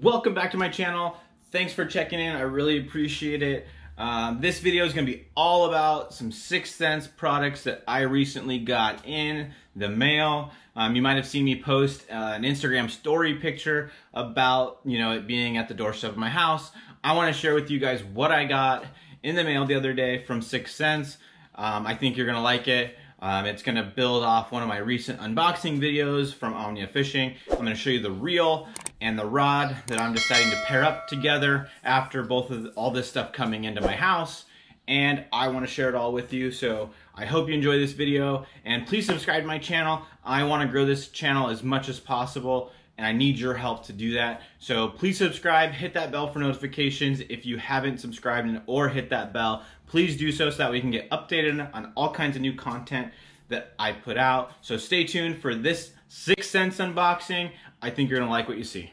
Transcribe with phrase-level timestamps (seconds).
[0.00, 1.18] Welcome back to my channel.
[1.50, 2.34] Thanks for checking in.
[2.34, 3.66] I really appreciate it.
[3.98, 8.00] Um, this video is going to be all about some Sixth Sense products that I
[8.00, 10.52] recently got in the mail.
[10.74, 15.12] Um, you might have seen me post uh, an Instagram story picture about, you know,
[15.12, 16.70] it being at the doorstep of my house.
[17.04, 18.86] I want to share with you guys what I got
[19.22, 21.18] in the mail the other day from Sixth Sense.
[21.54, 22.96] Um, I think you're going to like it.
[23.22, 27.34] Um, it's to build off one of my recent unboxing videos from Omnia Fishing.
[27.52, 28.68] I'm to show you the reel
[29.00, 32.90] and the rod that I'm deciding to pair up together after both of the, all
[32.90, 34.46] this stuff coming into my house.
[34.88, 36.50] And I want to share it all with you.
[36.50, 40.02] So I hope you enjoy this video and please subscribe to my channel.
[40.24, 43.84] I want to grow this channel as much as possible and I need your help
[43.86, 44.42] to do that.
[44.58, 49.32] So please subscribe, hit that bell for notifications if you haven't subscribed or hit that
[49.32, 49.64] bell.
[49.92, 53.12] Please do so so that we can get updated on all kinds of new content
[53.50, 54.52] that I put out.
[54.62, 57.50] So stay tuned for this Six Sense unboxing.
[57.82, 58.90] I think you're gonna like what you see.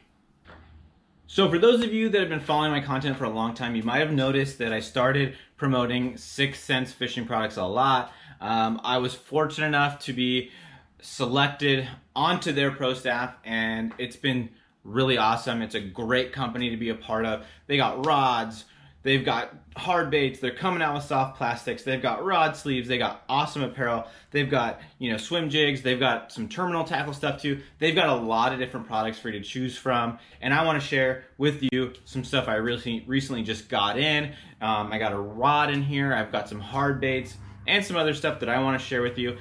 [1.26, 3.74] So for those of you that have been following my content for a long time,
[3.74, 8.12] you might have noticed that I started promoting Six Sense fishing products a lot.
[8.38, 10.50] Um, I was fortunate enough to be
[11.00, 14.50] selected onto their pro staff and it's been
[14.84, 15.62] really awesome.
[15.62, 17.46] It's a great company to be a part of.
[17.68, 18.66] They got rods,
[19.02, 22.98] they've got hard baits, they're coming out with soft plastics, they've got rod sleeves, they
[22.98, 27.40] got awesome apparel, they've got, you know, swim jigs, they've got some terminal tackle stuff
[27.40, 27.60] too.
[27.78, 30.18] They've got a lot of different products for you to choose from.
[30.40, 34.32] And I want to share with you some stuff I recently recently just got in.
[34.60, 38.14] Um, I got a rod in here, I've got some hard baits and some other
[38.14, 39.38] stuff that I want to share with you.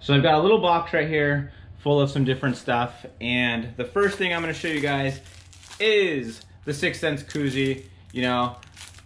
[0.00, 3.04] So I've got a little box right here full of some different stuff.
[3.20, 5.20] And the first thing I'm gonna show you guys
[5.80, 7.84] is the Six Sense koozie.
[8.12, 8.56] You know,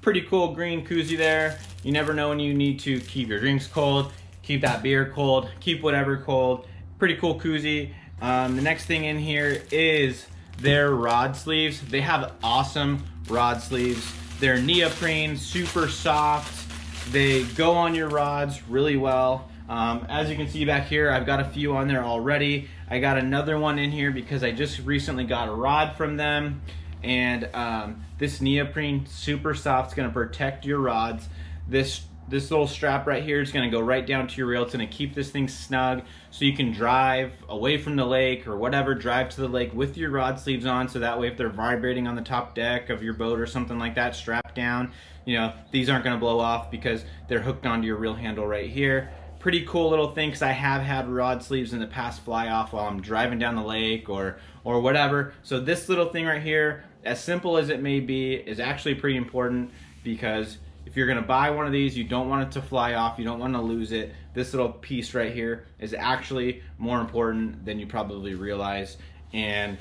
[0.03, 1.59] pretty cool green koozie there.
[1.85, 4.13] You never know when you need to keep your drinks cold,
[4.43, 6.67] keep that beer cold, keep whatever cold.
[6.99, 7.93] Pretty cool koozie.
[8.21, 10.27] Um, the next thing in here is
[10.59, 11.81] their rod sleeves.
[11.83, 14.13] They have awesome rod sleeves.
[14.41, 16.65] They're neoprene, super soft.
[17.13, 19.49] They go on your rods really well.
[19.69, 22.69] Um, as you can see back here, I've got a few on there already.
[22.89, 26.63] I got another one in here because I just recently got a rod from them.
[27.07, 31.29] And um, this neoprene, super soft, is gonna protect your rods.
[31.69, 34.65] This this little strap right here is gonna go right down to your reel.
[34.65, 36.03] It's gonna keep this thing snug
[36.33, 39.97] so you can drive away from the lake or whatever, drive to the lake with
[39.97, 43.05] your rod sleeves on so that way if they're vibrating on the top deck of
[43.05, 44.91] your boat or something like that, strap down,
[45.25, 48.69] you know, these aren't gonna blow off because they're hooked onto your reel handle right
[48.69, 49.13] here
[49.47, 52.73] pretty cool little thing because I have had rod sleeves in the past fly off
[52.73, 55.35] while I'm driving down the lake or or whatever.
[55.45, 59.17] So this little thing right here, as simple as it may be, is actually pretty
[59.17, 59.71] important
[60.03, 63.19] because if you're gonna buy one of these, you don't want it to fly off,
[63.19, 64.15] you don't want to lose it.
[64.35, 68.97] This little piece right here is actually more important than you probably realize.
[69.33, 69.79] And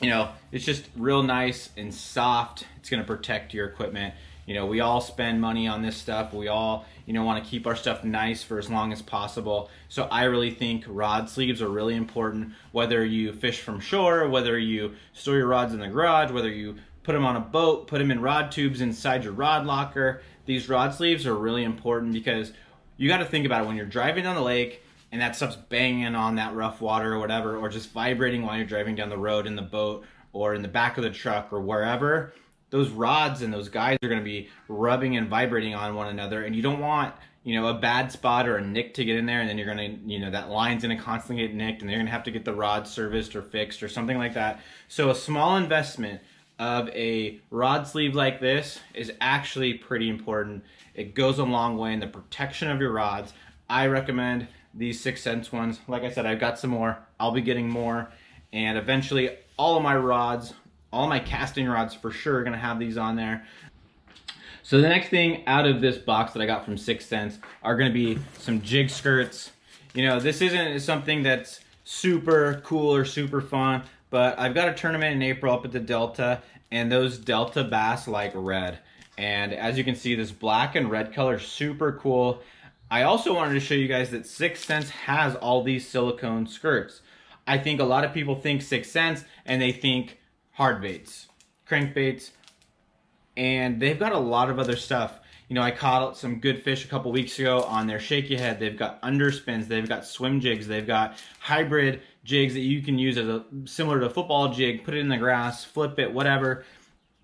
[0.00, 2.66] you know, it's just real nice and soft.
[2.76, 4.14] It's gonna protect your equipment.
[4.46, 6.32] You know, we all spend money on this stuff.
[6.32, 9.70] We all, you know, want to keep our stuff nice for as long as possible.
[9.88, 14.58] So I really think rod sleeves are really important, whether you fish from shore, whether
[14.58, 17.96] you store your rods in the garage, whether you put them on a boat, put
[17.96, 20.20] them in rod tubes inside your rod locker.
[20.44, 22.52] These rod sleeves are really important because
[22.98, 25.56] you got to think about it when you're driving down the lake and that stuff's
[25.56, 29.16] banging on that rough water or whatever, or just vibrating while you're driving down the
[29.16, 30.04] road in the boat
[30.34, 32.34] or in the back of the truck or wherever
[32.70, 36.44] those rods and those guys are going to be rubbing and vibrating on one another
[36.44, 37.14] and you don't want
[37.44, 39.74] you know a bad spot or a nick to get in there and then you're
[39.74, 42.12] going to you know that line's going to constantly get nicked and they're going to
[42.12, 44.60] have to get the rod serviced or fixed or something like that.
[44.88, 46.20] So a small investment
[46.58, 50.64] of a rod sleeve like this is actually pretty important.
[50.94, 53.32] It goes a long way in the protection of your rods.
[53.70, 55.80] I recommend these six Sense ones.
[55.88, 56.98] Like i said i've got some more.
[57.18, 58.10] I'll be getting more.
[58.52, 60.52] And eventually all of my rods
[60.92, 63.44] all my casting rods for sure are gonna have these on there.
[64.62, 67.76] So the next thing out of this box that I got from Six Sense are
[67.76, 69.52] gonna be some jig skirts.
[69.94, 74.74] You know, this isn't something that's super cool or super fun, but I've got a
[74.74, 78.78] tournament in April up at the Delta, and those Delta bass like red.
[79.16, 82.42] And as you can see, this black and red color is super cool.
[82.90, 87.00] I also wanted to show you guys that Six Sense has all these silicone skirts.
[87.46, 90.17] I think a lot of people think Six Sense and they think
[90.58, 91.28] hard baits,
[91.70, 92.32] crankbaits,
[93.36, 95.20] and they've got a lot of other stuff.
[95.46, 98.58] You know, I caught some good fish a couple weeks ago on their shaky head.
[98.58, 103.16] They've got underspins, they've got swim jigs, they've got hybrid jigs that you can use
[103.16, 106.64] as a similar to a football jig, put it in the grass, flip it, whatever.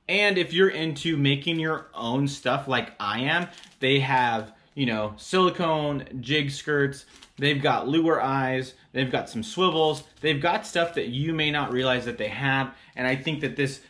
[0.09, 3.49] And if you're into making your own stuff like I am,
[3.81, 7.07] they have you know, silicone jig skirts.
[7.37, 8.75] They've got lure eyes.
[8.93, 10.05] They've got some swivels.
[10.21, 12.75] They've got stuff that you may not realize that they have.
[12.97, 13.81] And I think that this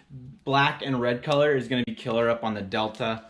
[0.44, 3.24] black and red color is going to be killer up on the Delta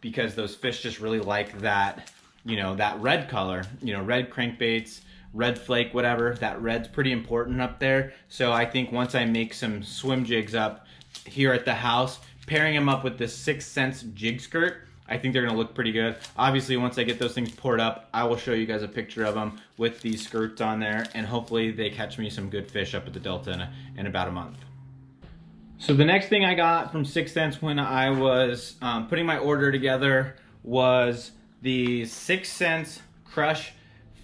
[0.00, 2.10] because those fish just really like that,
[2.44, 5.00] you know, that red color, you know, red crankbaits,
[5.34, 6.34] red flake, whatever.
[6.34, 8.12] That red's pretty important up there.
[8.28, 10.86] So I think once I make some swim jigs up
[11.26, 15.34] here at the house, pairing them up with this Six Sense jig skirt, I think
[15.34, 16.16] they're gonna look pretty good.
[16.38, 19.24] Obviously, once I get those things poured up, I will show you guys a picture
[19.24, 22.94] of them with these skirts on there, and hopefully they catch me some good fish
[22.94, 24.58] up at the Delta in, a, in about a month.
[25.78, 29.38] So the next thing I got from Six Sense when I was um, putting my
[29.38, 31.32] order together was
[31.62, 33.72] the Six Sense Crush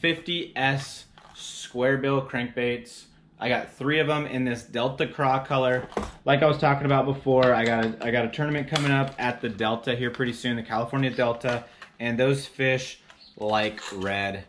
[0.03, 1.05] 50S
[1.35, 3.06] square bill crankbaits.
[3.38, 5.88] I got three of them in this Delta Craw color.
[6.25, 9.15] Like I was talking about before, I got a, I got a tournament coming up
[9.19, 11.65] at the Delta here pretty soon, the California Delta,
[12.00, 13.00] and those fish
[13.37, 14.44] like red.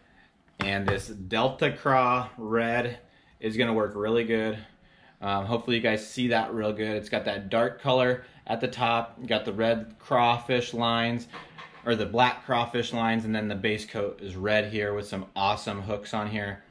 [0.60, 3.00] And this Delta Craw red
[3.42, 4.58] is gonna work really good.
[5.22, 6.96] Um, hopefully you guys see that real good.
[6.96, 9.18] It's got that dark color at the top.
[9.20, 11.28] You got the red crawfish lines
[11.86, 15.26] or the black crawfish lines and then the base coat is red here with some
[15.36, 16.64] awesome hooks on here.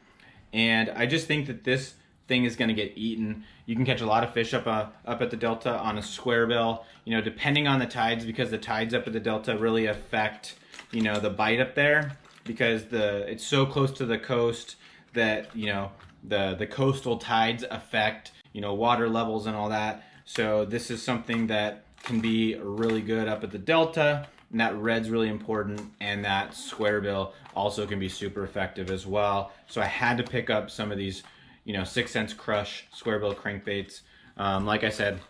[0.53, 1.95] And I just think that this
[2.29, 3.45] thing is going to get eaten.
[3.67, 6.03] You can catch a lot of fish up uh, up at the delta on a
[6.03, 6.85] square bill.
[7.05, 10.57] You know, depending on the tides, because the tides up at the delta really affect
[10.93, 14.77] you know the bite up there because the it's so close to the coast
[15.15, 15.91] that you know
[16.25, 20.05] the the coastal tides affect you know water levels and all that.
[20.25, 24.29] So this is something that can be really good up at the delta.
[24.53, 29.05] And that red's really important, and that square bill also can be super effective as
[29.05, 29.51] well.
[29.67, 31.25] So I had to pick up some of these,
[31.67, 34.01] you know, Six Sense Crush square bill crankbaits.
[34.39, 35.21] Um, like I said,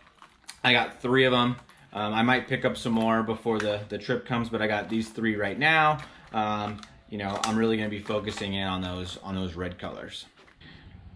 [0.63, 1.57] I got three of them.
[1.91, 4.87] Um, I might pick up some more before the, the trip comes, but I got
[4.87, 5.97] these three right now.
[6.31, 6.79] Um,
[7.09, 10.25] you know, I'm really gonna be focusing in on those on those red colors.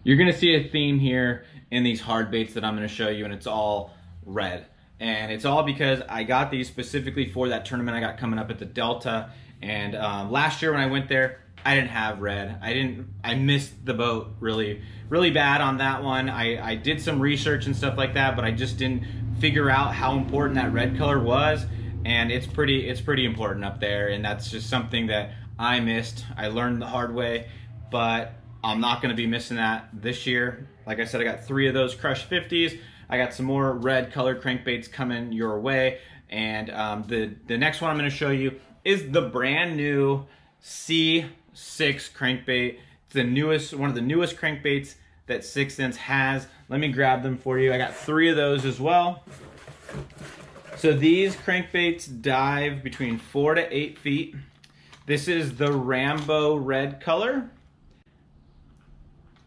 [0.02, 3.24] You're gonna see a theme here in these hard baits that I'm gonna show you
[3.24, 3.94] and it's all
[4.26, 4.66] red.
[4.98, 8.50] And it's all because I got these specifically for that tournament I got coming up
[8.50, 9.30] at the Delta.
[9.60, 12.58] And um, last year when I went there, I didn't have red.
[12.60, 16.28] I didn't, I missed the boat really, really bad on that one.
[16.28, 19.04] I, I did some research and stuff like that, but I just didn't
[19.38, 21.64] figure out how important that red color was.
[22.04, 24.08] And it's pretty, it's pretty important up there.
[24.08, 26.24] And that's just something that I missed.
[26.36, 27.48] I learned the hard way,
[27.90, 28.34] but
[28.64, 30.68] I'm not going to be missing that this year.
[30.86, 32.78] Like I said, I got three of those Crush 50s.
[33.08, 36.00] I got some more red color crankbaits coming your way.
[36.28, 40.26] And um, the, the next one I'm going to show you is the brand new
[41.54, 42.78] C6 crankbait.
[43.06, 44.94] It's the newest, one of the newest crankbaits
[45.26, 46.46] that Six Sense has.
[46.68, 47.72] Let me grab them for you.
[47.72, 49.22] I got three of those as well.
[50.76, 54.34] So these crankbaits dive between four to eight feet.
[55.06, 57.50] This is the Rambo red color.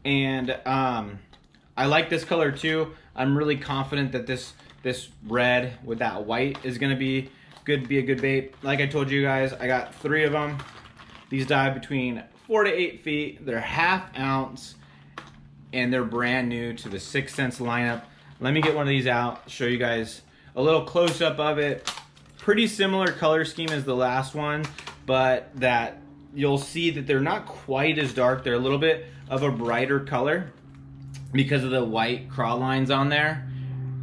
[0.04, 1.19] And um,
[1.75, 2.94] I like this color too.
[3.16, 4.54] I'm really confident that this
[4.84, 7.30] this red with that white is gonna be
[7.63, 8.54] good, be a good bait.
[8.62, 10.60] Like I told you guys, I got three of them.
[11.35, 13.45] These dive between four to eight feet.
[13.45, 14.75] They're half ounce
[15.73, 18.03] and they're brand new to the Six Sense lineup.
[18.39, 20.21] Let me get one of these out, show you guys
[20.55, 21.91] a little close up of it.
[22.37, 24.63] Pretty similar color scheme as the last one,
[25.05, 25.97] but that
[26.33, 28.45] you'll see that they're not quite as dark.
[28.45, 30.53] They're a little bit of a brighter color
[31.33, 33.45] because of the white craw lines on there.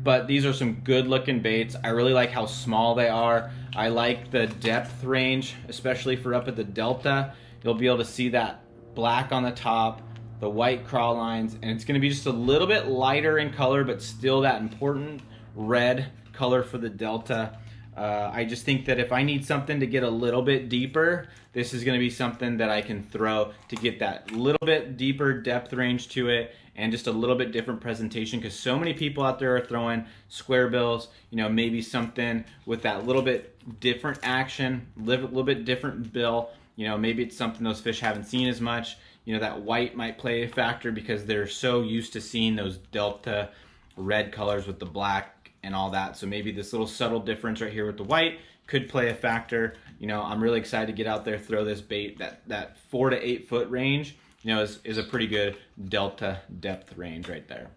[0.03, 1.77] But these are some good looking baits.
[1.83, 3.51] I really like how small they are.
[3.75, 7.33] I like the depth range, especially for up at the Delta.
[7.65, 8.63] You'll be able to see that
[8.95, 10.03] black on the top,
[10.41, 13.83] the white craw lines, and it's gonna be just a little bit lighter in color,
[13.83, 15.23] but still that important
[15.55, 17.59] red color for the Delta.
[17.97, 21.29] Uh, I just think that if I need something to get a little bit deeper,
[21.53, 24.97] this is going to be something that I can throw to get that little bit
[24.97, 28.95] deeper depth range to it and just a little bit different presentation because so many
[28.95, 33.59] people out there are throwing square bills, you know, maybe something with that little bit
[33.81, 38.25] different action, a little bit different bill, you know, maybe it's something those fish haven't
[38.25, 38.97] seen as much.
[39.27, 42.79] You know, that white might play a factor because they're so used to seeing those
[42.79, 43.51] delta
[43.97, 46.17] red colors with the black and all that.
[46.17, 49.75] So maybe this little subtle difference right here with the white could play a factor.
[49.99, 52.19] You know, I'm really excited to get out there, throw this bait.
[52.19, 55.57] That that four to eight foot range, you know, is, is a pretty good
[55.89, 57.71] delta depth range right there.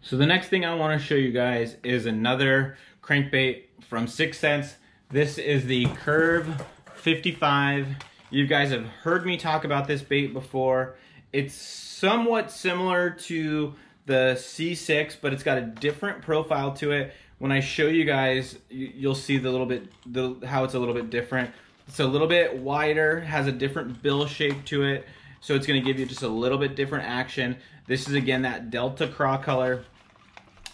[0.00, 4.38] So the next thing I want to show you guys is another crankbait from Six
[4.38, 4.74] Sense.
[5.10, 6.62] This is the Curve
[6.96, 7.88] 55.
[8.30, 10.96] You guys have heard me talk about this bait before.
[11.32, 13.74] It's somewhat similar to
[14.06, 17.14] the C6, but it's got a different profile to it.
[17.38, 20.94] When I show you guys, you'll see the little bit, the, how it's a little
[20.94, 21.50] bit different.
[21.88, 25.06] It's a little bit wider, has a different bill shape to it.
[25.40, 27.56] So it's gonna give you just a little bit different action.
[27.86, 29.84] This is again that Delta Craw color.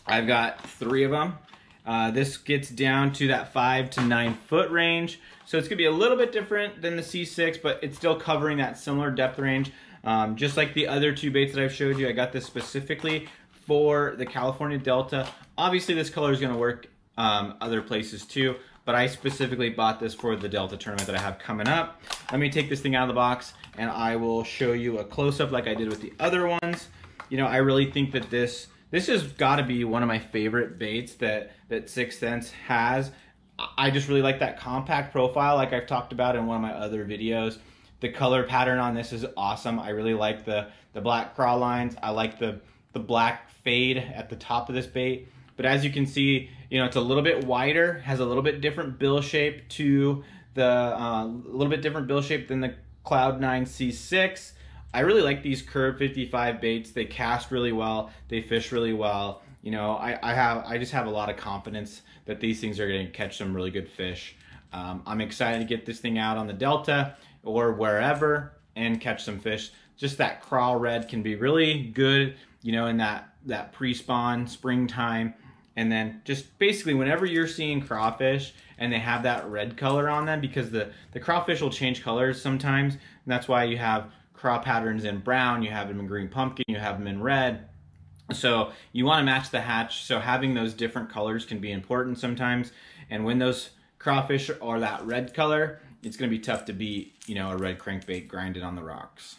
[0.07, 1.39] I've got three of them.
[1.85, 5.19] Uh, this gets down to that five to nine foot range.
[5.45, 8.59] So it's gonna be a little bit different than the C6, but it's still covering
[8.59, 9.73] that similar depth range.
[10.05, 13.29] Um, just like the other two baits that I've showed you, I got this specifically
[13.67, 15.29] for the California Delta.
[15.59, 20.15] Obviously this color is gonna work um, other places too, but I specifically bought this
[20.15, 22.01] for the Delta tournament that I have coming up.
[22.31, 25.05] Let me take this thing out of the box and I will show you a
[25.05, 26.89] close-up like I did with the other ones.
[27.29, 30.19] You know, I really think that this this has got to be one of my
[30.19, 33.13] favorite baits that that Six Sense has.
[33.77, 36.73] I just really like that compact profile, like I've talked about in one of my
[36.73, 37.59] other videos.
[38.01, 39.79] The color pattern on this is awesome.
[39.79, 41.97] I really like the the black craw lines.
[42.03, 42.61] I like the
[42.93, 45.29] the black fade at the top of this bait.
[45.57, 48.43] But as you can see, you know, it's a little bit wider, has a little
[48.43, 52.75] bit different bill shape to the, uh, a little bit different bill shape than the
[53.05, 54.53] Cloud 9 C6.
[54.93, 56.93] I really like these Curve 55 baits.
[56.93, 58.11] They cast really well.
[58.29, 59.43] They fish really well.
[59.63, 62.81] You know, I, I have I just have a lot of confidence that these things
[62.81, 64.37] are going to catch some really good fish.
[64.73, 69.25] Um, I'm excited to get this thing out on the Delta or wherever and catch
[69.25, 69.71] some fish.
[69.97, 75.35] Just that craw red can be really good, you know, in that that pre-spawn springtime.
[75.77, 80.27] And then just basically whenever you're seeing crawfish and they have that red color on
[80.27, 82.95] them because the, the crawfish will change colors sometimes.
[82.95, 86.65] And that's why you have craw patterns in brown, you have them in green pumpkin,
[86.69, 87.69] you have them in red.
[88.33, 90.05] So you want to match the hatch.
[90.05, 92.73] So having those different colors can be important sometimes.
[93.11, 97.15] And when those crawfish are that red color, it's going to be tough to beat,
[97.27, 99.37] you know, a red crankbait grinded on the rocks.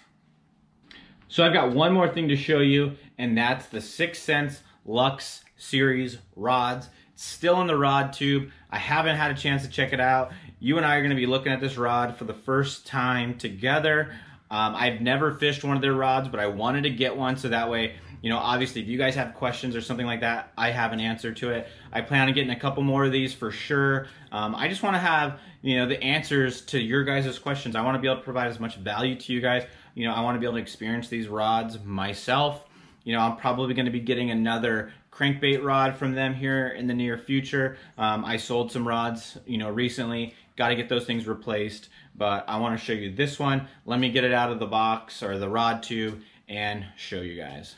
[1.27, 5.43] So I've got one more thing to show you, and that's the Six Sense Lux
[5.57, 6.89] Series rods.
[7.13, 8.51] It's still in the rod tube.
[8.69, 10.31] I haven't had a chance to check it out.
[10.59, 13.37] You and I are going to be looking at this rod for the first time
[13.37, 14.13] together.
[14.49, 17.47] Um, I've never fished one of their rods, but I wanted to get one so
[17.47, 20.71] that way, you know, obviously if you guys have questions or something like that, I
[20.71, 21.67] have an answer to it.
[21.91, 24.07] I plan on getting a couple more of these for sure.
[24.31, 27.75] Um, I just want to have, you know, the answers to your guys' questions.
[27.75, 29.63] I want to be able to provide as much value to you guys.
[29.95, 32.65] You know, I want to be able to experience these rods myself.
[33.03, 36.87] You know, I'm probably going to be getting another crankbait rod from them here in
[36.87, 37.77] the near future.
[37.97, 40.35] Um, I sold some rods, you know, recently.
[40.55, 43.67] Got to get those things replaced but I want to show you this one.
[43.85, 47.35] Let me get it out of the box or the rod tube and show you
[47.35, 47.75] guys.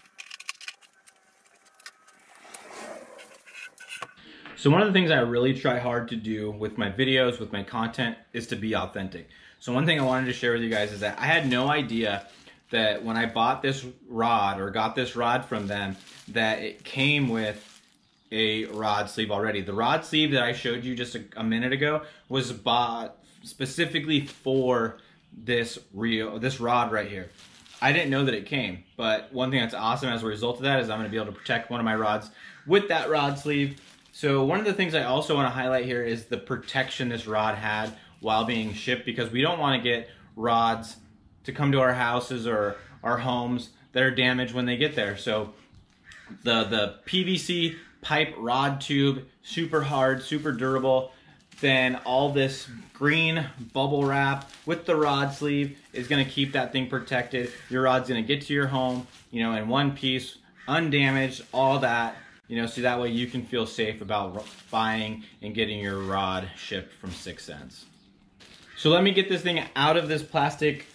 [4.64, 7.52] So one of the things I really try hard to do with my videos, with
[7.52, 9.28] my content, is to be authentic.
[9.60, 11.68] So one thing I wanted to share with you guys is that I had no
[11.68, 12.30] idea
[12.70, 15.98] that when I bought this rod or got this rod from them,
[16.30, 17.82] that it came with
[18.32, 19.60] a rod sleeve already.
[19.60, 24.26] The rod sleeve that I showed you just a, a minute ago was bought specifically
[24.26, 24.98] for
[25.34, 27.30] this reel, this rod right here.
[27.82, 30.64] I didn't know that it came, but one thing that's awesome as a result of
[30.64, 32.32] that is I'm to be able to protect one of my rods
[32.66, 33.82] with that rod sleeve.
[34.14, 37.28] So one of the things I also want to highlight here is the protection this
[37.28, 37.92] rod had
[38.22, 40.96] while being shipped because we don't want to get rods
[41.44, 45.18] to come to our houses or our homes that are damaged when they get there.
[45.18, 45.54] So
[46.44, 51.12] the, the PVC pipe rod tube, super hard, super durable
[51.64, 56.74] then all this green bubble wrap with the rod sleeve is going to keep that
[56.74, 57.52] thing protected.
[57.70, 61.80] Your rod's going to get to your home, you know, in one piece, undamaged, all
[61.80, 66.00] that, you know, so that way you can feel safe about buying and getting your
[66.00, 67.86] rod shipped from Six Sense.
[68.78, 70.86] So let me get this thing out of this plastic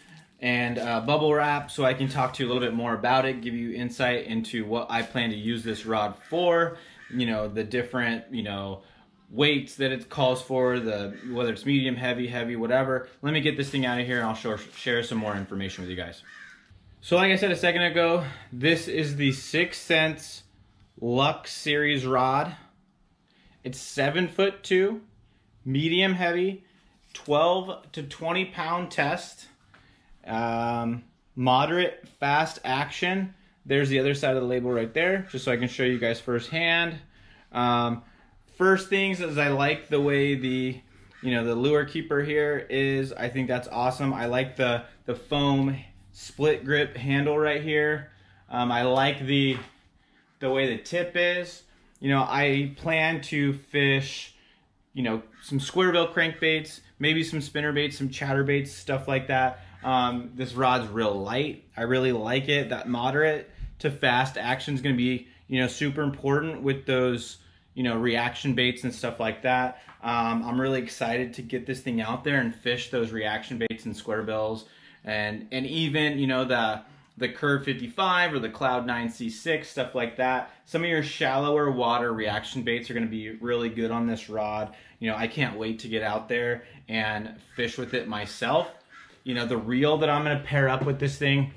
[0.40, 3.24] and uh, bubble wrap so I can talk to you a little bit more about
[3.24, 6.76] it, give you insight into what I plan to use this rod for,
[7.10, 8.82] you know, the different, you know,
[9.30, 13.08] weights that it calls for, the whether it's medium, heavy, heavy, whatever.
[13.22, 15.90] Let me get this thing out of here and I'll share some more information with
[15.90, 16.22] you guys.
[17.00, 20.42] So like I said a second ago, this is the Six Sense
[21.00, 22.56] Lux Series rod.
[23.64, 25.02] It's seven foot two,
[25.64, 26.64] medium heavy,
[27.14, 29.46] 12 to 20 pound test,
[30.26, 33.34] um, moderate fast action.
[33.66, 35.98] There's the other side of the label right there, just so I can show you
[35.98, 36.98] guys firsthand.
[37.52, 38.02] Um,
[38.58, 40.80] First things is I like the way the
[41.22, 43.12] you know the lure keeper here is.
[43.12, 44.12] I think that's awesome.
[44.12, 45.78] I like the the foam
[46.10, 48.10] split grip handle right here.
[48.50, 49.58] Um, I like the
[50.40, 51.62] the way the tip is.
[52.00, 54.34] You know, I plan to fish,
[54.94, 59.60] you know, some square bill crankbaits, maybe some spinner baits, some chatterbaits, stuff like that.
[59.82, 61.64] Um, this rod's real light.
[61.76, 62.70] I really like it.
[62.70, 67.38] That moderate to fast action is going to be, you know, super important with those
[67.74, 69.80] you know, reaction baits and stuff like that.
[70.02, 73.84] Um, I'm really excited to get this thing out there and fish those reaction baits
[73.84, 74.64] and square bills
[75.04, 76.82] and and even you know the
[77.18, 80.52] the Curve 55 or the Cloud 9 C6 stuff like that.
[80.66, 84.74] Some of your shallower water reaction baits are to be really good on this rod.
[85.00, 88.70] You know, I can't wait to get out there and fish with it myself.
[89.24, 91.52] You know, the reel that I'm to pair up with this thing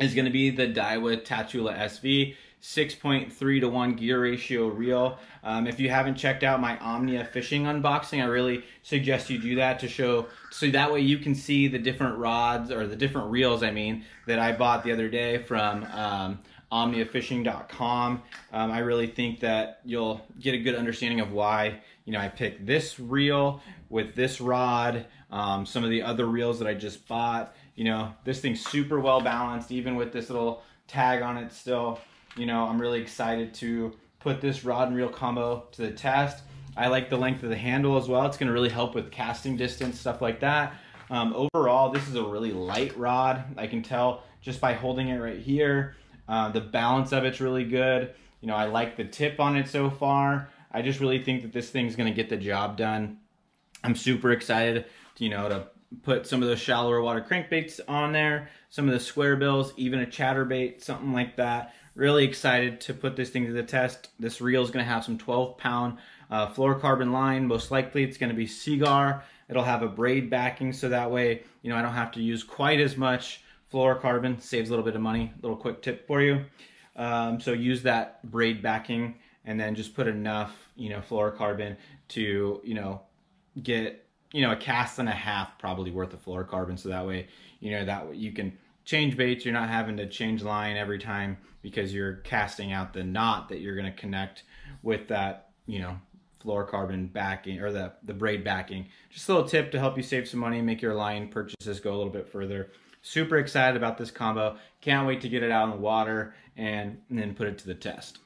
[0.00, 2.34] is to be the Daiwa Tatula SV.
[2.62, 5.18] 6.3 to 1 gear ratio reel.
[5.44, 9.56] Um, if you haven't checked out my Omnia fishing unboxing, I really suggest you do
[9.56, 13.30] that to show, so that way you can see the different rods, or the different
[13.30, 16.38] reels, I mean, that I bought the other day from um,
[16.72, 18.22] omniafishing.com.
[18.52, 22.28] Um, I really think that you'll get a good understanding of why, you know, I
[22.28, 27.06] picked this reel with this rod, um, some of the other reels that I just
[27.06, 27.54] bought.
[27.76, 32.00] You know, this thing's super well balanced, even with this little tag on it still
[32.36, 36.42] you know, I'm really excited to put this rod and reel combo to the test.
[36.76, 38.26] I like the length of the handle as well.
[38.26, 40.74] It's gonna really help with casting distance, stuff like that.
[41.08, 43.44] Um, overall, this is a really light rod.
[43.56, 45.96] I can tell just by holding it right here.
[46.28, 48.14] Uh, the balance of it's really good.
[48.40, 50.50] You know, I like the tip on it so far.
[50.70, 53.18] I just really think that this thing's gonna get the job done.
[53.82, 55.68] I'm super excited, to, you know, to
[56.02, 60.00] put some of those shallower water crankbaits on there, some of the square bills, even
[60.00, 61.74] a chatterbait, something like that.
[61.96, 64.10] Really excited to put this thing to the test.
[64.20, 65.96] This reel is going to have some 12 pound
[66.30, 67.46] uh, fluorocarbon line.
[67.46, 69.24] Most likely it's going to be Seaguar.
[69.48, 72.44] It'll have a braid backing so that way, you know, I don't have to use
[72.44, 73.40] quite as much
[73.72, 74.42] fluorocarbon.
[74.42, 75.32] Saves a little bit of money.
[75.40, 76.44] Little quick tip for you.
[76.96, 79.14] Um, so use that braid backing
[79.46, 83.00] and then just put enough, you know, fluorocarbon to, you know,
[83.62, 86.78] get, you know, a cast and a half probably worth of fluorocarbon.
[86.78, 87.28] So that way,
[87.60, 91.36] you know, that you can change baits, you're not having to change line every time
[91.60, 94.44] because you're casting out the knot that you're going to connect
[94.82, 95.98] with that, you know,
[96.42, 98.86] fluorocarbon backing or the, the braid backing.
[99.10, 101.94] Just a little tip to help you save some money, make your line purchases go
[101.94, 102.70] a little bit further.
[103.02, 104.56] Super excited about this combo.
[104.80, 107.66] Can't wait to get it out in the water and, and then put it to
[107.66, 108.20] the test.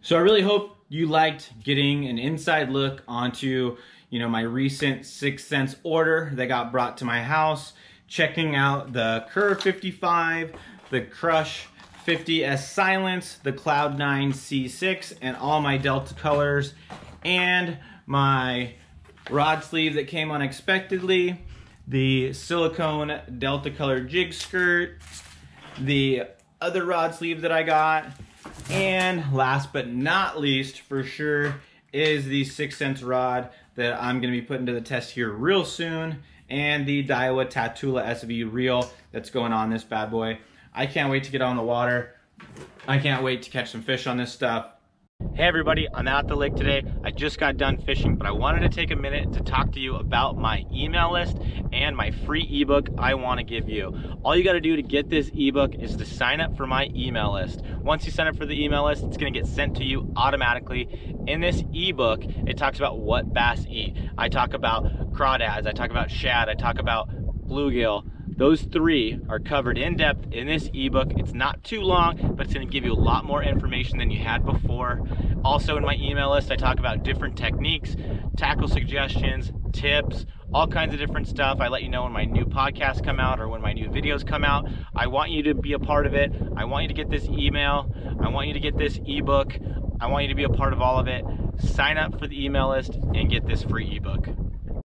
[0.00, 3.76] So I really hope you liked getting an inside look onto,
[4.10, 7.72] you know, my recent 6th Sense order that got brought to my house
[8.12, 10.52] checking out the Curve 55,
[10.90, 11.66] the Crush
[12.06, 16.74] 50S Silence, the Cloud9 C6, and all my Delta colors,
[17.24, 18.74] and my
[19.30, 21.40] rod sleeve that came unexpectedly,
[21.88, 24.98] the silicone Delta color jig skirt,
[25.80, 26.24] the
[26.60, 28.04] other rod sleeve that I got,
[28.68, 31.62] and last but not least, for sure,
[31.94, 35.30] is the Six Sense rod that I'm going to be putting to the test here
[35.30, 36.22] real soon
[36.52, 40.38] and the Daiwa Tatula SV reel that's going on this bad boy.
[40.74, 42.14] I can't wait to get on the water.
[42.86, 44.66] I can't wait to catch some fish on this stuff.
[45.30, 46.84] Hey everybody, I'm out the lake today.
[47.02, 49.80] I just got done fishing, but I wanted to take a minute to talk to
[49.80, 51.38] you about my email list
[51.72, 53.92] and my free ebook I want to give you.
[54.22, 56.90] All you got to do to get this ebook is to sign up for my
[56.94, 57.62] email list.
[57.82, 60.06] Once you sign up for the email list, it's going to get sent to you
[60.16, 60.88] automatically.
[61.26, 63.96] In this ebook, it talks about what bass eat.
[64.18, 67.08] I talk about crawdads, I talk about shad, I talk about
[67.48, 68.04] bluegill,
[68.36, 71.12] those three are covered in depth in this ebook.
[71.16, 74.18] It's not too long, but it's gonna give you a lot more information than you
[74.18, 75.00] had before.
[75.44, 77.96] Also in my email list, I talk about different techniques,
[78.36, 81.60] tackle suggestions, tips, all kinds of different stuff.
[81.60, 84.26] I let you know when my new podcasts come out or when my new videos
[84.26, 84.68] come out.
[84.94, 86.32] I want you to be a part of it.
[86.56, 87.94] I want you to get this email.
[88.20, 89.56] I want you to get this ebook.
[90.00, 91.24] I want you to be a part of all of it.
[91.58, 94.28] Sign up for the email list and get this free ebook.